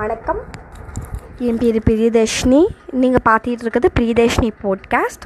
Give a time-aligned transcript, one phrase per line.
[0.00, 0.40] வணக்கம்.
[1.46, 2.60] என் பேர் பிரியதர்ஷினி.
[3.02, 5.24] நீங்கள் பார்த்துட்டு இருக்கிறது பிரியதர்ஷினி போட்காஸ்ட்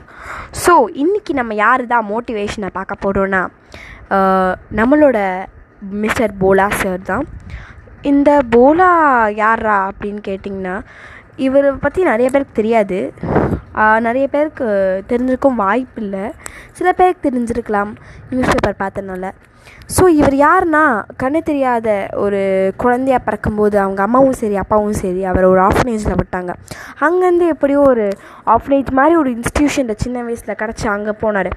[0.62, 3.40] ஸோ இன்றைக்கி நம்ம யார் தான் மோட்டிவேஷனை பார்க்க போகிறோன்னா
[4.79, 5.19] நம்மளோட
[6.04, 7.27] மிஸ்டர் போலா சார் தான்.
[8.12, 8.90] இந்த போலா
[9.43, 10.77] யாரா அப்படின்னு கேட்டிங்கன்னா
[11.46, 12.98] இவரை பற்றி நிறைய பேருக்கு தெரியாது.
[14.06, 14.67] நிறைய பேருக்கு
[15.10, 16.24] தெரிஞ்சிருக்கும் வாய்ப்பு இல்லை.
[16.78, 17.92] சில பேருக்கு தெரிஞ்சிருக்கலாம்.
[18.30, 19.30] News paper பார்த்தனால.
[19.97, 20.83] ஸோ இவர் யாருன்னா
[21.23, 21.88] கண்ணு தெரியாத
[22.24, 22.41] ஒரு
[22.83, 26.52] குழந்தையா பிறக்கும்போது அவங்க அம்மாவும் சரி அப்பாவும் சரி அவர் ஒரு ஆஃப்னேஜில் விட்டாங்க.
[27.07, 28.07] அங்கேருந்து எப்படியோ ஒரு
[28.55, 31.51] ஆஃப்னேஜ் மாதிரி ஒரு இன்ஸ்டியூஷனில் சின்ன வயசில் கிடச்சி அங்கே போனார்.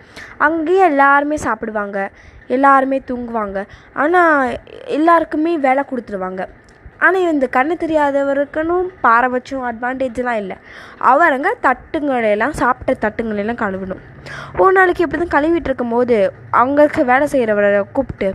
[0.47, 2.09] அங்கேயே எல்லாருமே சாப்பிடுவாங்க.
[2.57, 3.59] எல்லாருமே தூங்குவாங்க.
[4.03, 4.59] ஆனால்
[4.97, 6.43] எல்லாருக்குமே வேலை கொடுத்துருவாங்க.
[7.05, 10.57] ஆனால் இந்த கண்ணு தெரியாதவருக்குன்னு பாரபட்சம் அட்வான்டேஜ்லாம் இல்லை.
[11.11, 14.03] அவருங்க தட்டுங்களெல்லாம் சாப்பிட்ட தட்டுங்களெல்லாம் கழுவணும்.
[14.61, 16.17] ஒரு நாளைக்கு இப்படி தான் கழுவிட்டு இருக்கும்போது
[16.61, 18.29] அங்கே இருக்க வேலை செய்கிறவரை கூப்பிட்டு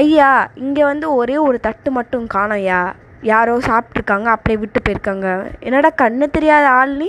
[0.00, 0.30] ஐயா
[0.64, 2.80] இங்கே வந்து ஒரே ஒரு தட்டு மட்டும் காணோம்யா.
[3.30, 5.28] யாரோ சாப்பிட்ருக்காங்க அப்படியே விட்டு போயிருக்காங்க.
[5.66, 7.08] என்னடா கண்ணு தெரியாத ஆள் நீ?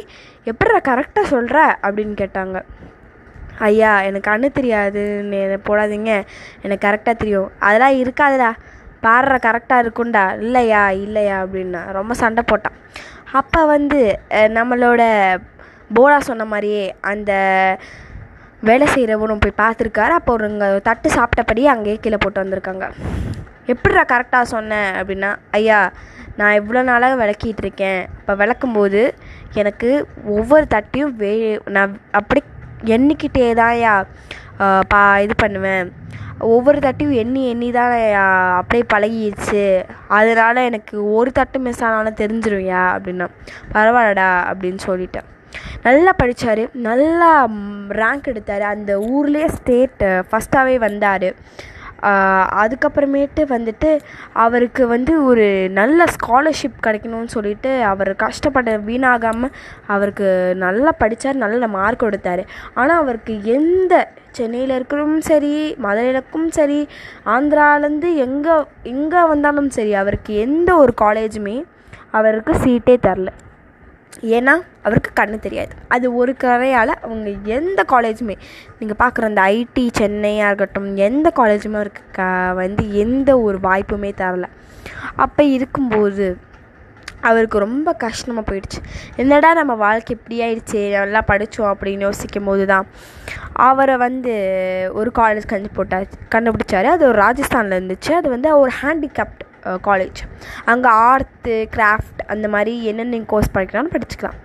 [0.51, 2.57] எப்படிடா கரெக்டாக சொல்கிற அப்படின்னு கேட்டாங்க.
[3.69, 6.11] ஐயா எனக்கு கண்ணு தெரியாதுன்னு போடாதீங்க.
[6.65, 7.49] எனக்கு கரெக்டாக தெரியும்.
[7.67, 8.51] அதெல்லாம் இருக்காதுடா.
[9.05, 10.25] பாடுற கரெக்டாக இருக்கும்டா.
[10.45, 10.83] இல்லையா?
[11.05, 11.37] இல்லையா?
[11.45, 12.77] அப்படின்னா ரொம்ப சண்டை போட்டான்.
[13.39, 13.99] அப்போ வந்து
[14.57, 15.01] நம்மளோட
[15.97, 17.31] போலா சொன்ன மாதிரியே அந்த
[18.69, 20.13] வேலை செய்கிறவனும் போய் பார்த்துருக்காரு.
[20.19, 22.87] அப்போ ஒருங்க தட்டு சாப்பிட்டபடியே அங்கேயே கீழே போட்டு வந்திருக்காங்க.
[23.73, 25.29] எப்படிடா கரெக்டாக சொன்னேன் அப்படின்னா
[25.59, 25.79] ஐயா
[26.39, 28.01] நான் இவ்வளோ நாளாக விளக்கிட்டு இருக்கேன்.
[28.19, 29.01] இப்போ விளக்கும்போது
[29.61, 29.89] எனக்கு
[30.37, 31.33] ஒவ்வொரு தட்டையும் வே
[31.75, 32.41] நான் அப்படி
[32.95, 33.93] எண்ணிக்கிட்டே தான்யா ஐயா
[34.91, 35.87] பா இது பண்ணுவேன்.
[36.53, 37.93] ஒவ்வொரு தட்டையும் எண்ணி எண்ணி தான்
[38.59, 39.63] அப்படியே பழகிடுச்சு
[40.17, 43.27] அதனால் எனக்கு ஒரு தட்டு மிஸ் ஆனாலும் தெரிஞ்சிருவியா அப்படின்னா
[43.73, 45.27] பரவாயில்லடா அப்படின்னு சொல்லிட்டேன்.
[45.83, 47.29] நல்லா படித்தார் நல்லா
[48.01, 48.65] ரேங்க் எடுத்தார்.
[48.73, 51.29] அந்த ஊர்லேயே ஸ்டேட் ஃபஸ்ட்டாகவே வந்தார்.
[52.63, 53.99] அதுக்கப்புறமேட்டு வந்துட்டு
[54.33, 59.53] அவருக்கு வந்து ஒரு நல்ல ஸ்காலர்ஷிப் கிடைக்கணும்னு சொல்லிட்டு அவர் கஷ்டப்பட வீணாகாமல்
[59.87, 63.93] அவருக்கு நல்லா படித்தார் நல்ல மார்க் எடுத்தார் ஆனால் அவருக்கு எந்த
[64.31, 66.87] சென்னையில் இருக்கிறவும் சரி மதுரையிலக்கும் சரி
[67.25, 71.63] ஆந்திராலேருந்து எங்கே எங்கே வந்தாலும் சரி அவருக்கு எந்த ஒரு காலேஜுமே
[72.11, 73.29] அவருக்கு சீட்டே தரல.
[74.37, 75.73] ஏன்னா அவருக்கு கண்ணு தெரியாது.
[75.87, 78.35] அது ஒரு கரையால் அவங்க எந்த காலேஜுமே
[78.79, 84.47] நீங்கள் பார்க்குற அந்த ஐடி சென்னையாக இருக்கட்டும் எந்த காலேஜுமே அவருக்கு க வந்து எந்த ஒரு வாய்ப்புமே தரல.
[85.15, 86.27] அப்போ இருக்கும்போது
[87.29, 88.79] அவருக்கு ரொம்ப கஷ்டமாக போயிடுச்சு.
[89.15, 92.87] என்னடா நம்ம வாழ்க்கை இப்படி ஆயிடுச்சு நல்லா படித்தோம் அப்படின்னு யோசிக்கும் போது தான்
[93.67, 94.33] அவரை வந்து
[94.93, 96.89] ஒரு காலேஜ் கண்டு போட்டார் கண்டுபிடிச்சாரு.
[96.95, 98.11] அது ஒரு ராஜஸ்தானில் இருந்துச்சு.
[98.11, 99.43] அது வந்து ஒரு ஹேண்டிகேப்ட்
[99.87, 100.21] காலேஜ்
[100.73, 104.39] அங்கே ஆர்த்து கிராஃப்ட் அந்த மாதிரி என்னென்ன கோர்ஸ் படிக்கலாம்னு படிச்சுக்கலாம்.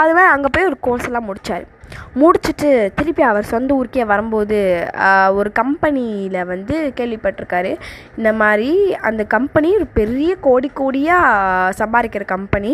[0.00, 1.66] அது மாதிரி அங்கே போய் ஒரு கோர்ஸ் எல்லாம் முடித்தார்
[2.20, 2.68] முடிச்சுட்டு
[2.98, 4.58] திருப்பி அவர் சொந்த ஊருக்கே வரும்போது
[5.38, 7.72] ஒரு கம்பெனியில் வந்து கேள்விப்பட்டிருக்காரு.
[8.18, 8.70] இந்த மாதிரி
[9.08, 12.72] அந்த கம்பெனி ஒரு பெரிய கோடி கோடியாக சம்பாதிக்கிற கம்பெனி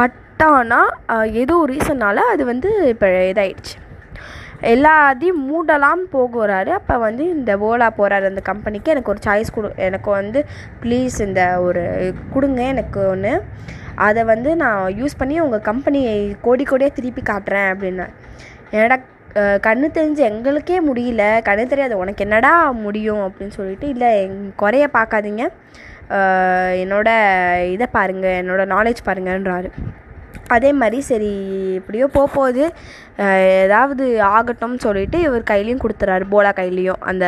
[0.00, 0.20] பட்
[0.52, 3.74] ஆனால் ஏதோ ஒரு ரீசனால் அது வந்து இப்போ இதாயிடுச்சு.
[4.72, 10.10] எல்லாத்தையும் மூடலாம் போகிறாரு அப்போ வந்து இந்த ஓலா போகிறாரு அந்த கம்பெனிக்கு எனக்கு ஒரு சாய்ஸ் கொடு எனக்கு
[10.20, 10.40] வந்து
[10.82, 11.82] ப்ளீஸ் இந்த ஒரு
[12.34, 13.32] கொடுங்க எனக்கு ஒன்று
[14.06, 16.14] அதை வந்து நான் யூஸ் பண்ணி உங்கள் கம்பெனியை
[16.46, 18.06] கோடி கோடியாக திருப்பி காட்டுறேன் அப்படின்னா.
[18.74, 18.96] என்னடா
[19.66, 21.22] கண்ணு தெரிஞ்சு எங்களுக்கே முடியல.
[21.48, 22.52] கண்ணு தெரியாது உனக்கு என்னடா
[22.84, 25.44] முடியும் அப்படின்னு சொல்லிட்டு இல்லை எங் குறைய பார்க்காதீங்க.
[26.82, 27.08] என்னோட
[27.74, 29.70] இதை பாருங்கள் என்னோடய நாலேஜ் பாருங்கன்றாரு.
[30.56, 31.30] அதே மாதிரி சரி
[31.78, 32.64] எப்படியோ போக போகுது
[33.64, 34.04] ஏதாவது
[34.36, 37.26] ஆகட்டும்னு சொல்லிட்டு இவர் கையிலையும் கொடுத்துறாரு போலா கையிலையும் அந்த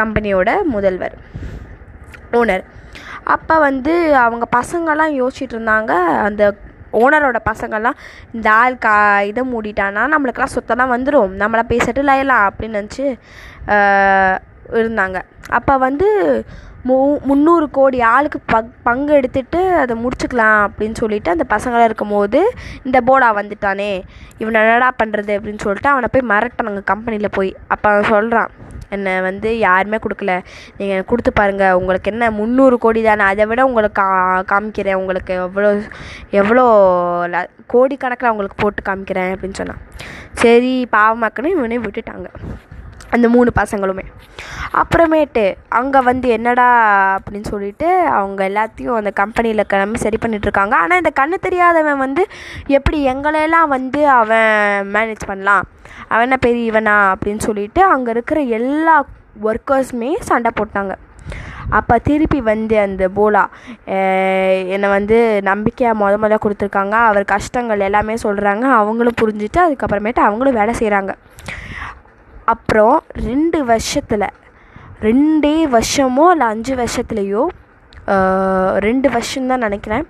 [0.00, 1.16] கம்பெனியோட முதல்வர்
[2.40, 2.64] ஓனர்.
[3.34, 3.94] அப்போ வந்து
[4.26, 5.92] அவங்க பசங்கள்லாம் யோசிச்சுட்டு இருந்தாங்க
[6.26, 6.42] அந்த
[7.02, 8.00] ஓனரோட பசங்கள்லாம்
[8.36, 8.94] இந்த ஆள் கா
[9.28, 13.04] இதை மூடிட்டானா நம்மளுக்கெல்லாம் சொத்தெல்லாம் வந்துடும் நம்மளாம் போய் செட்டில் ஆயிடலாம் அப்படின்னு நினச்சி
[14.80, 15.18] இருந்தாங்க.
[15.58, 16.08] அப்போ வந்து
[16.82, 23.00] மு முந்நூறு கோடி ஆளுக்கு பங் பங்கு எடுத்துட்டு அதை முடிச்சுக்கலாம் அப்படின்னு சொல்லிட்டு அந்த பசங்களாம் இருக்கும்போது இந்த
[23.00, 24.02] போடா வந்துட்டானே
[24.38, 27.56] இவனை என்னடா பண்ணுறது அப்படின்னு சொல்லிட்டு அவனை போய் மிரட்டினாங்க கம்பெனியில் போய்.
[27.68, 28.50] அப்போ அவன் சொல்கிறான்
[28.88, 30.42] என்னை வந்து யாருமே கொடுக்கல.
[30.76, 33.22] நீங்கள் கொடுத்து பாருங்கள் உங்களுக்கு என்ன முந்நூறு கோடி தானே?
[33.22, 34.94] அதை விட உங்களுக்கு கா காமிக்கிறேன்.
[34.94, 35.80] உங்களுக்கு எவ்வளோ
[36.30, 36.64] எவ்வளோ
[37.26, 39.78] ல- கோடிக்கணக்கில் அவங்களுக்கு போட்டு காமிக்கிறேன் அப்படின்னு சொன்னான்.
[40.32, 42.26] சரி பாவமாக்குன்னு இவனே விட்டுட்டாங்க.
[43.14, 44.04] அந்த மூணு பசங்களுமே.
[44.80, 45.44] அப்புறமேட்டு
[45.78, 46.68] அங்கே வந்து என்னடா
[47.16, 47.88] அப்படின்னு சொல்லிட்டு
[48.18, 52.24] அவங்க எல்லாத்தையும் அந்த கம்பெனியில் கிளம்பி சரி பண்ணிகிட்ருக்காங்க ஆனால் இந்த கண்ணு தெரியாதவன் வந்து
[52.78, 54.50] எப்படி எங்களையெல்லாம் வந்து அவன்
[54.96, 55.64] மேனேஜ் பண்ணலாம்?
[56.10, 58.96] அவன் என்ன பெரியவனா அப்படின்னு சொல்லிட்டு அங்கே இருக்கிற எல்லா
[59.48, 60.94] ஒர்க்கர்ஸுமே சண்டை போட்டாங்க.
[61.78, 63.42] அப்போ திருப்பி வந்து அந்த போலா
[64.74, 65.18] என்னை வந்து
[65.50, 66.94] நம்பிக்கையாக முத முத கொடுத்துருக்காங்க.
[67.10, 71.14] அவர் கஷ்டங்கள் எல்லாமே சொல்கிறாங்க அவங்களும் புரிஞ்சுட்டு அதுக்கப்புறமேட்டு அவங்களும் வேலை செய்கிறாங்க
[72.44, 72.96] அப்புறம்
[73.26, 74.28] ரெண்டு வருஷத்தில்
[75.00, 77.44] ரெண்டே வருஷமோ இல்லை அஞ்சு வருஷத்துலேயோ
[78.86, 80.04] ரெண்டு வருஷம்தான் நினைக்கிறேன்.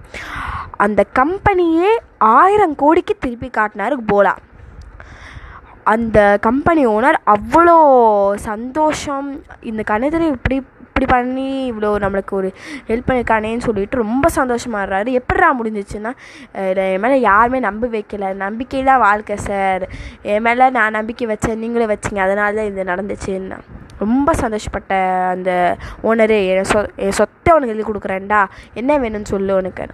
[0.85, 4.35] அந்த கம்பெனியே ஆயிரம் கோடிக்கு திருப்பி காட்டினார் போலா.
[5.93, 7.77] அந்த கம்பெனி ஓனர் அவ்வளோ
[8.35, 9.29] சந்தோஷம்
[9.71, 10.63] இந்த கணிதரை இப்படி
[11.03, 12.49] இப்படி பண்ணி இவ்வளோ நம்மளுக்கு ஒரு
[12.89, 16.13] ஹெல்ப் பண்ணியிருக்கானேன்னு சொல்லிட்டு ரொம்ப சந்தோஷமாகறாரு எப்படிடா முடிஞ்சிச்சுன்னா
[16.85, 18.27] என் மேலே யாருமே நம்ப வைக்கல.
[18.45, 19.85] நம்பிக்கை தான் வாழ்க்கை சார்
[20.33, 21.63] என் மேலே நான் நம்பிக்கை வச்சேன்.
[21.63, 22.21] நீங்களும் வச்சிங்க.
[22.27, 23.59] அதனால தான் இது நடந்துச்சுன்னா.
[24.05, 24.93] ரொம்ப சந்தோஷப்பட்ட
[25.33, 25.51] அந்த
[26.11, 28.41] ஓனரு என் சொ என் சொத்தை உனக்கு எழுதி கொடுக்குறேன்டா.
[28.81, 29.85] என்ன வேணும்னு சொல்லு உனக்கு.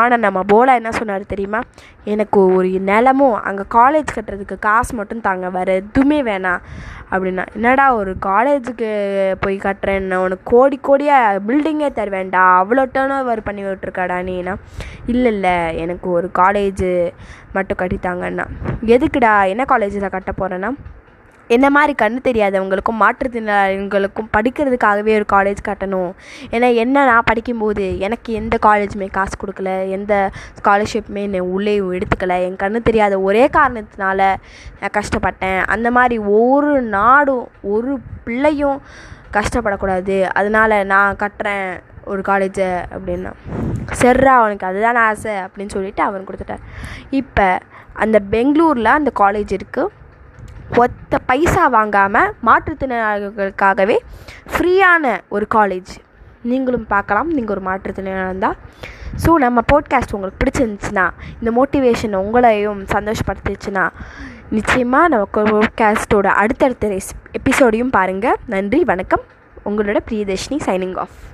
[0.00, 1.60] ஆனால் நம்ம போலா என்ன சொன்னார் தெரியுமா?
[2.12, 6.62] எனக்கு ஒரு நிலமும் அங்கே காலேஜ் கட்டுறதுக்கு காசு மட்டும் தாங்க வேறு எதுவுமே வேணாம்.
[7.12, 8.88] அப்படின்னா என்னடா ஒரு காலேஜுக்கு
[9.40, 14.54] போய் கட்டுறேன்னு உனக்கு கோடி கோடியாக பில்டிங்கே தருவேண்டா அவ்வளோ டேர்ன் ஓவர் பண்ணி விட்டுருக்காடா நீனா
[15.06, 16.90] இல்லை இல்லை எனக்கு ஒரு காலேஜு
[17.56, 18.46] மட்டும் கட்டித்தாங்கண்ணா
[18.96, 20.70] எதுக்குடா என்ன காலேஜில் கட்ட போகிறேன்னா
[21.56, 26.12] என்ன மாதிரி கண்ணு தெரியாதவங்களுக்கும் மாற்றுத்திறனாளிகளுக்கும் படிக்கிறதுக்காகவே ஒரு காலேஜ் கட்டணும்.
[26.54, 30.14] ஏன்னா என்ன நான் படிக்கும்போது எனக்கு எந்த காலேஜுமே காசு கொடுக்கல எந்த
[30.58, 34.20] ஸ்காலர்ஷிப்புமே என்னை உள்ளே எடுத்துக்கல என் கண்ணு தெரியாத ஒரே காரணத்தினால
[34.80, 35.60] நான் கஷ்டப்பட்டேன்.
[35.74, 37.92] அந்த மாதிரி ஒரு நாடும் ஒரு
[38.26, 38.80] பிள்ளையும்
[39.38, 40.18] கஷ்டப்படக்கூடாது.
[40.38, 41.68] அதனால் நான் கட்டுறேன்
[42.12, 43.32] ஒரு காலேஜை அப்படின்னா.
[44.00, 46.66] செர்ரா அவனுக்கு அதுதான் ஆசை அப்படின்னு சொல்லிட்டு அவன் கொடுத்துட்டார்
[47.20, 47.46] இப்போ
[48.02, 49.92] அந்த பெங்களூரில் அந்த காலேஜ் இருக்குது
[50.76, 53.96] ஒத்த பைசா வாங்காமல் மாற்றுத்திறனாளிகளுக்காகவே
[54.52, 55.92] ஃப்ரீயான ஒரு காலேஜ்
[56.42, 57.28] நீங்களும் பார்க்கலாம்.
[57.28, 58.56] நீங்கள் ஒரு மாற்றுத்திறனாக இருந்தால்
[59.26, 63.88] ஸோ நம்ம போட்காஸ்ட் உங்களுக்கு பிடிச்சிருந்துச்சுன்னா இந்த மோட்டிவேஷன் உங்களையும் சந்தோஷப்படுத்துச்சுன்னா
[64.50, 66.98] நிச்சயமாக நம்ம போட்காஸ்ட்டோட அடுத்தடுத்த
[67.32, 69.20] எபிசோடையும் பாருங்கள் நன்றி வணக்கம்.
[69.64, 71.29] உங்களோட பிரியதர்ஷினி சைனிங் ஆஃப்